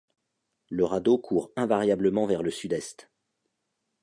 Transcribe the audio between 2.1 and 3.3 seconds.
vers le sud-est.